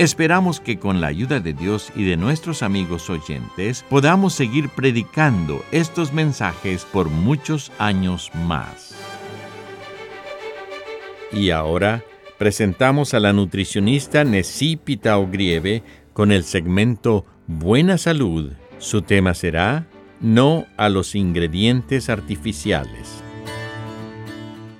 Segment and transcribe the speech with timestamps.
[0.00, 5.62] Esperamos que con la ayuda de Dios y de nuestros amigos oyentes podamos seguir predicando
[5.72, 8.94] estos mensajes por muchos años más.
[11.30, 12.02] Y ahora
[12.38, 15.82] presentamos a la nutricionista Necipita Ogrieve
[16.14, 18.52] con el segmento Buena Salud.
[18.78, 19.86] Su tema será
[20.18, 23.22] No a los ingredientes artificiales.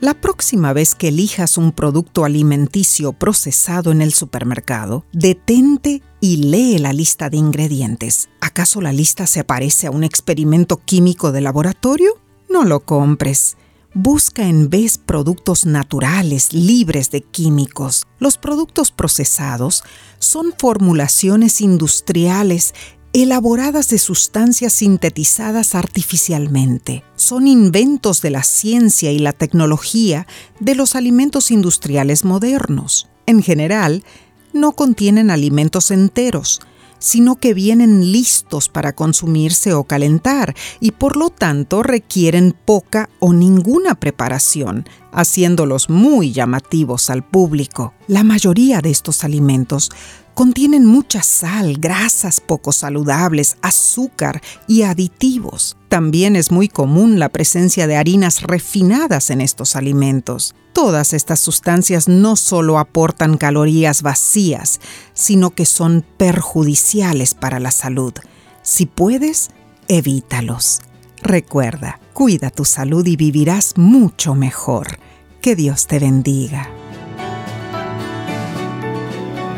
[0.00, 6.78] La próxima vez que elijas un producto alimenticio procesado en el supermercado, detente y lee
[6.78, 8.30] la lista de ingredientes.
[8.40, 12.14] ¿Acaso la lista se parece a un experimento químico de laboratorio?
[12.48, 13.58] No lo compres.
[13.92, 18.06] Busca en vez productos naturales, libres de químicos.
[18.18, 19.84] Los productos procesados
[20.18, 22.72] son formulaciones industriales
[23.12, 27.02] elaboradas de sustancias sintetizadas artificialmente.
[27.16, 30.26] Son inventos de la ciencia y la tecnología
[30.60, 33.08] de los alimentos industriales modernos.
[33.26, 34.04] En general,
[34.52, 36.60] no contienen alimentos enteros,
[37.00, 43.32] sino que vienen listos para consumirse o calentar y por lo tanto requieren poca o
[43.32, 47.94] ninguna preparación, haciéndolos muy llamativos al público.
[48.06, 49.90] La mayoría de estos alimentos
[50.40, 55.76] Contienen mucha sal, grasas poco saludables, azúcar y aditivos.
[55.90, 60.54] También es muy común la presencia de harinas refinadas en estos alimentos.
[60.72, 64.80] Todas estas sustancias no solo aportan calorías vacías,
[65.12, 68.14] sino que son perjudiciales para la salud.
[68.62, 69.50] Si puedes,
[69.88, 70.80] evítalos.
[71.20, 75.00] Recuerda, cuida tu salud y vivirás mucho mejor.
[75.42, 76.70] Que Dios te bendiga.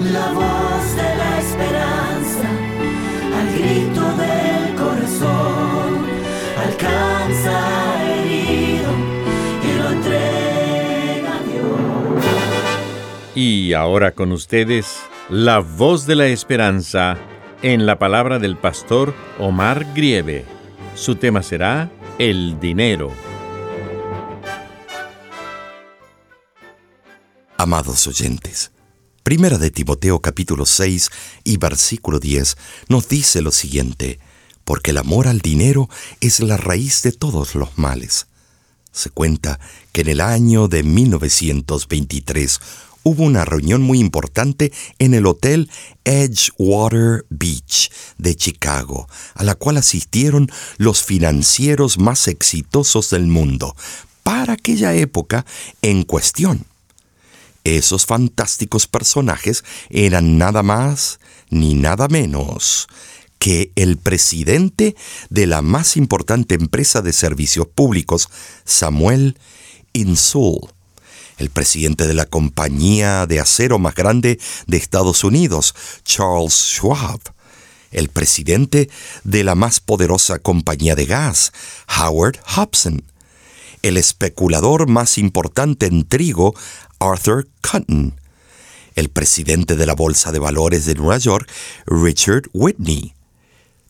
[0.00, 2.48] La voz de la esperanza,
[3.36, 6.06] al grito del corazón,
[6.56, 8.92] alcanza herido
[9.62, 12.24] y lo entrega a Dios.
[13.34, 17.18] Y ahora con ustedes, la voz de la esperanza
[17.60, 20.46] en la palabra del pastor Omar Grieve.
[20.94, 23.12] Su tema será el dinero.
[27.58, 28.72] Amados oyentes,
[29.22, 31.10] Primera de Timoteo capítulo 6
[31.44, 32.56] y versículo 10
[32.88, 34.18] nos dice lo siguiente,
[34.64, 38.28] porque el amor al dinero es la raíz de todos los males.
[38.92, 39.60] Se cuenta
[39.92, 42.60] que en el año de 1923
[43.02, 45.70] hubo una reunión muy importante en el Hotel
[46.04, 53.76] Edgewater Beach de Chicago, a la cual asistieron los financieros más exitosos del mundo
[54.22, 55.44] para aquella época
[55.82, 56.69] en cuestión.
[57.64, 62.88] Esos fantásticos personajes eran nada más ni nada menos
[63.38, 64.94] que el presidente
[65.30, 68.28] de la más importante empresa de servicios públicos,
[68.64, 69.36] Samuel
[69.94, 70.68] Insull,
[71.38, 77.20] el presidente de la compañía de acero más grande de Estados Unidos, Charles Schwab,
[77.90, 78.90] el presidente
[79.24, 81.52] de la más poderosa compañía de gas,
[81.98, 83.02] Howard Hobson,
[83.82, 86.54] el especulador más importante en trigo,
[86.98, 88.20] Arthur Cotton,
[88.94, 91.50] el presidente de la Bolsa de Valores de Nueva York,
[91.86, 93.14] Richard Whitney,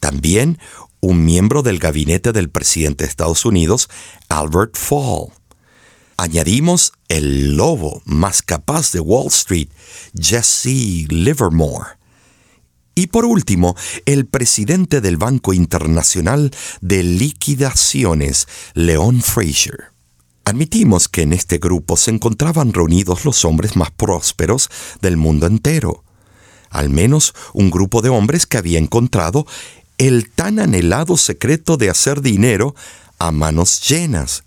[0.00, 0.58] también
[1.00, 3.88] un miembro del gabinete del presidente de Estados Unidos,
[4.28, 5.28] Albert Fall.
[6.16, 9.68] Añadimos el lobo más capaz de Wall Street,
[10.18, 12.03] Jesse Livermore.
[12.94, 13.74] Y por último,
[14.06, 19.94] el presidente del Banco Internacional de Liquidaciones, Leon Fraser.
[20.44, 24.70] Admitimos que en este grupo se encontraban reunidos los hombres más prósperos
[25.00, 26.04] del mundo entero,
[26.70, 29.46] al menos un grupo de hombres que había encontrado
[29.98, 32.74] el tan anhelado secreto de hacer dinero
[33.18, 34.44] a manos llenas.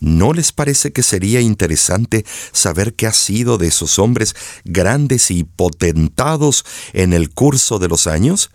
[0.00, 5.44] ¿No les parece que sería interesante saber qué ha sido de esos hombres grandes y
[5.44, 6.64] potentados
[6.94, 8.50] en el curso de los años?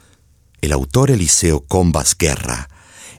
[0.62, 2.68] El autor Eliseo Combas Guerra,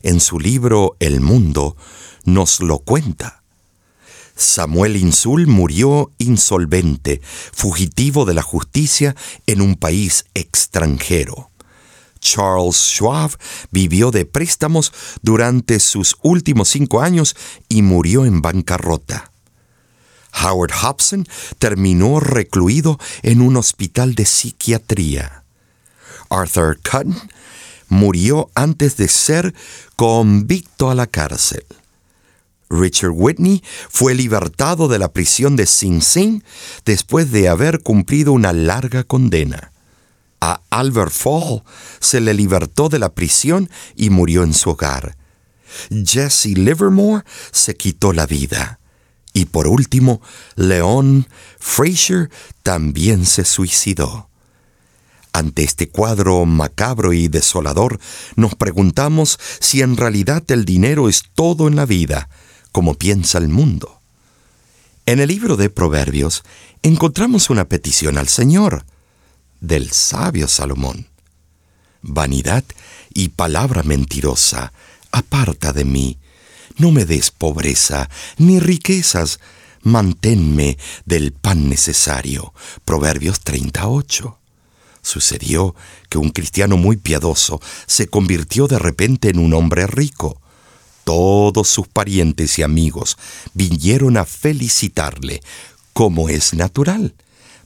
[0.02, 1.76] en su libro El Mundo,
[2.24, 3.44] nos lo cuenta.
[4.34, 7.22] Samuel Insul murió insolvente,
[7.52, 9.14] fugitivo de la justicia
[9.46, 11.50] en un país extranjero.
[12.26, 13.30] Charles Schwab
[13.70, 14.92] vivió de préstamos
[15.22, 17.36] durante sus últimos cinco años
[17.68, 19.30] y murió en bancarrota.
[20.42, 21.26] Howard Hobson
[21.60, 25.44] terminó recluido en un hospital de psiquiatría.
[26.28, 27.16] Arthur Cutton
[27.88, 29.54] murió antes de ser
[29.94, 31.64] convicto a la cárcel.
[32.68, 36.42] Richard Whitney fue libertado de la prisión de Sing Sing
[36.84, 39.70] después de haber cumplido una larga condena.
[40.48, 41.64] A Albert Fall
[41.98, 45.16] se le libertó de la prisión y murió en su hogar.
[45.90, 48.78] Jesse Livermore se quitó la vida.
[49.32, 50.22] Y por último,
[50.54, 51.26] Leon
[51.58, 52.30] Fraser
[52.62, 54.30] también se suicidó.
[55.32, 57.98] Ante este cuadro macabro y desolador,
[58.36, 62.28] nos preguntamos si en realidad el dinero es todo en la vida,
[62.70, 64.00] como piensa el mundo.
[65.06, 66.44] En el libro de Proverbios
[66.84, 68.84] encontramos una petición al Señor
[69.60, 71.08] del sabio Salomón.
[72.02, 72.64] Vanidad
[73.12, 74.72] y palabra mentirosa,
[75.10, 76.18] aparta de mí.
[76.76, 79.40] No me des pobreza ni riquezas,
[79.82, 82.52] manténme del pan necesario.
[82.84, 84.38] Proverbios 38.
[85.02, 85.74] Sucedió
[86.08, 90.40] que un cristiano muy piadoso se convirtió de repente en un hombre rico.
[91.04, 93.16] Todos sus parientes y amigos
[93.54, 95.40] vinieron a felicitarle,
[95.92, 97.14] como es natural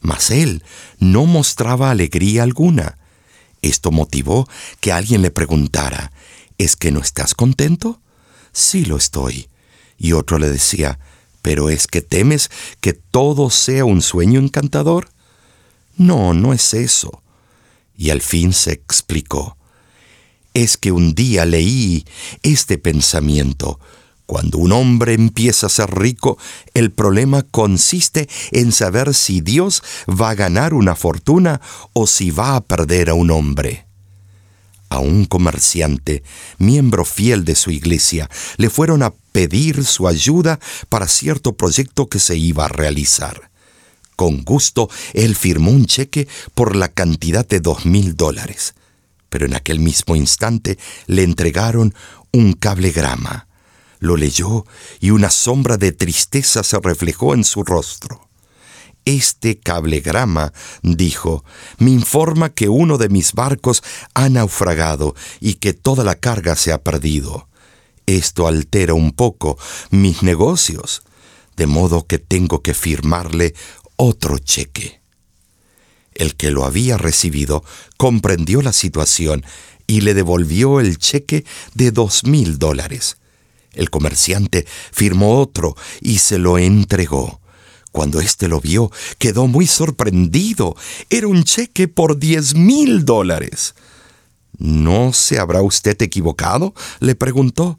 [0.01, 0.63] mas él
[0.99, 2.99] no mostraba alegría alguna.
[3.63, 4.49] Esto motivó
[4.81, 6.13] que alguien le preguntara,
[6.59, 8.01] ¿es que no estás contento?
[8.53, 9.49] Sí lo estoy.
[9.99, 10.99] Y otro le decía,
[11.43, 12.51] ¿pero es que temes
[12.81, 15.11] que todo sea un sueño encantador?
[15.97, 17.23] No, no es eso.
[17.97, 19.59] Y al fin se explicó.
[20.55, 22.07] Es que un día leí
[22.43, 23.79] este pensamiento,
[24.31, 26.39] cuando un hombre empieza a ser rico,
[26.73, 31.61] el problema consiste en saber si Dios va a ganar una fortuna
[31.95, 33.87] o si va a perder a un hombre.
[34.89, 36.23] A un comerciante,
[36.59, 42.21] miembro fiel de su iglesia, le fueron a pedir su ayuda para cierto proyecto que
[42.21, 43.51] se iba a realizar.
[44.15, 48.75] Con gusto, él firmó un cheque por la cantidad de dos mil dólares,
[49.29, 50.79] pero en aquel mismo instante
[51.09, 51.97] le entregaron
[52.31, 53.49] un cablegrama
[54.01, 54.67] lo leyó
[54.99, 58.29] y una sombra de tristeza se reflejó en su rostro.
[59.05, 60.53] Este cablegrama,
[60.83, 61.45] dijo,
[61.79, 63.83] me informa que uno de mis barcos
[64.15, 67.49] ha naufragado y que toda la carga se ha perdido.
[68.07, 69.59] Esto altera un poco
[69.91, 71.03] mis negocios,
[71.57, 73.55] de modo que tengo que firmarle
[73.97, 75.01] otro cheque.
[76.15, 77.65] El que lo había recibido
[77.97, 79.45] comprendió la situación
[79.87, 81.45] y le devolvió el cheque
[81.75, 83.20] de dos mil dólares.
[83.73, 87.41] El comerciante firmó otro y se lo entregó.
[87.93, 90.77] Cuando éste lo vio, quedó muy sorprendido.
[91.09, 93.75] Era un cheque por diez mil dólares.
[94.59, 96.75] ¿No se habrá usted equivocado?
[97.01, 97.79] le preguntó.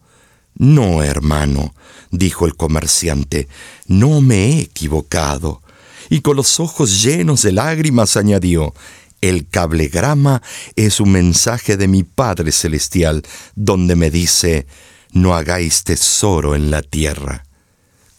[0.56, 1.74] No, hermano,
[2.12, 3.48] dijo el comerciante,
[3.88, 5.62] no me he equivocado.
[6.10, 8.74] Y con los ojos llenos de lágrimas añadió,
[9.22, 10.42] el cablegrama
[10.76, 13.24] es un mensaje de mi Padre Celestial,
[13.56, 14.66] donde me dice,
[15.12, 17.46] no hagáis tesoro en la tierra.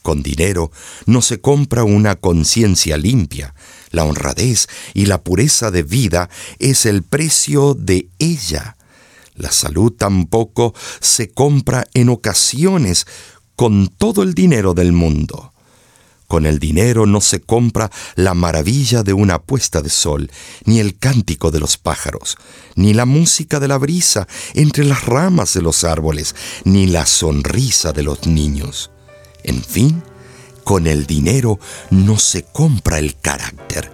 [0.03, 0.73] Con dinero
[1.07, 3.55] no se compra una conciencia limpia.
[3.91, 8.77] La honradez y la pureza de vida es el precio de ella.
[9.37, 13.07] La salud tampoco se compra en ocasiones
[13.55, 15.52] con todo el dinero del mundo.
[16.33, 20.31] Con el dinero no se compra la maravilla de una puesta de sol,
[20.65, 22.39] ni el cántico de los pájaros,
[22.75, 26.35] ni la música de la brisa entre las ramas de los árboles,
[26.65, 28.91] ni la sonrisa de los niños.
[29.45, 30.03] En fin,
[30.65, 31.61] con el dinero
[31.91, 33.93] no se compra el carácter,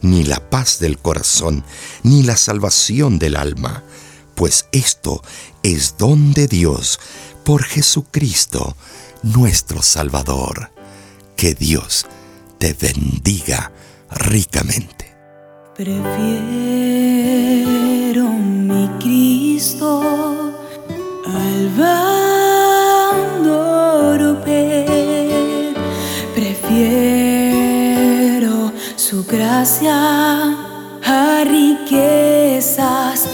[0.00, 1.64] ni la paz del corazón,
[2.04, 3.82] ni la salvación del alma,
[4.36, 5.24] pues esto
[5.64, 7.00] es don de Dios
[7.44, 8.76] por Jesucristo,
[9.24, 10.70] nuestro Salvador.
[11.40, 12.04] Que Dios
[12.58, 13.72] te bendiga
[14.10, 15.16] ricamente.
[15.74, 16.04] Prefiero
[18.28, 20.02] mi Cristo
[21.24, 23.54] al bando
[26.34, 27.70] Prefiero
[28.96, 30.42] su gracia
[31.02, 33.26] a riquezas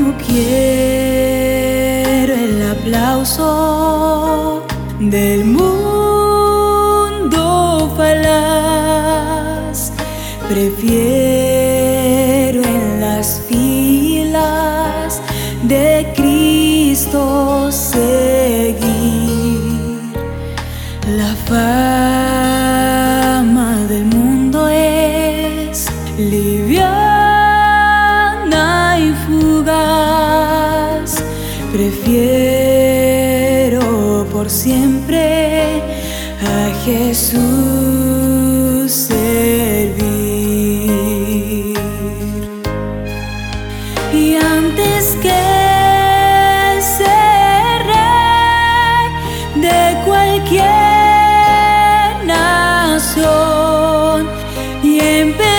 [0.00, 1.82] No quiero
[2.32, 4.64] el aplauso
[4.98, 6.22] del mundo
[7.98, 9.92] falaz.
[10.48, 11.42] Prefiero
[12.62, 15.20] en las filas
[15.64, 18.80] de Cristo seguir
[21.18, 22.66] la fama
[23.86, 26.89] del mundo es liviana
[34.62, 35.80] siempre
[36.42, 37.40] a Jesús
[38.92, 40.04] servir.
[44.12, 45.42] Y antes que
[46.98, 49.06] ser rey
[49.66, 50.66] de cualquier
[52.26, 54.18] nación
[54.82, 55.49] y en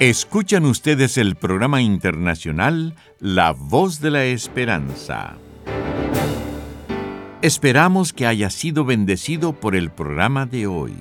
[0.00, 5.36] Escuchan ustedes el programa internacional La Voz de la Esperanza.
[7.42, 10.94] Esperamos que haya sido bendecido por el programa de hoy.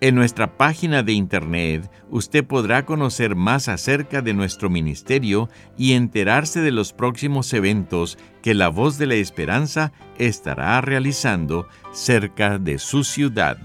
[0.00, 6.62] En nuestra página de internet usted podrá conocer más acerca de nuestro ministerio y enterarse
[6.62, 13.04] de los próximos eventos que la Voz de la Esperanza estará realizando cerca de su
[13.04, 13.58] ciudad.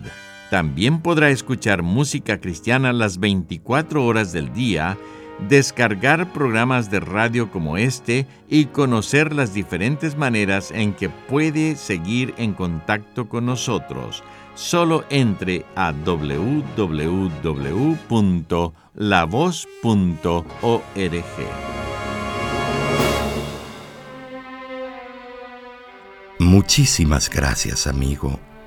[0.50, 4.98] También podrá escuchar música cristiana las 24 horas del día,
[5.50, 12.34] descargar programas de radio como este y conocer las diferentes maneras en que puede seguir
[12.38, 14.24] en contacto con nosotros.
[14.54, 16.86] Solo entre a www.lavoz.org.
[26.38, 28.40] Muchísimas gracias, amigo,